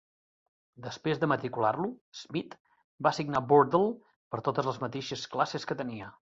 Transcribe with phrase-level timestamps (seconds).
[0.85, 1.85] Després de matricular-lo,
[2.21, 2.55] Smith
[3.09, 3.87] va signar Burdell
[4.35, 6.11] per totes les mateixes classes que tenia.